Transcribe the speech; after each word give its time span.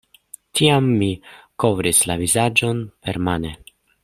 Tiam 0.59 0.87
mi 1.01 1.09
kovris 1.65 2.01
la 2.13 2.19
vizaĝon 2.25 2.85
permane. 3.09 3.55